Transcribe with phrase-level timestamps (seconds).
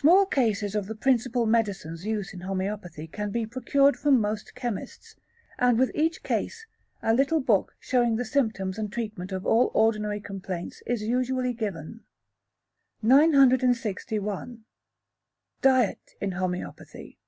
[0.00, 5.14] Small cases of the principal medicines used in homoeopathy can be procured from most chemists,
[5.56, 6.66] and with each case
[7.00, 12.00] a little book showing the symptoms and treatment of all ordinary complaints is usually given.
[13.02, 14.64] 961.
[15.62, 17.18] Diet in Homoeopathy.